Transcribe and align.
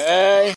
Hey. 0.00 0.40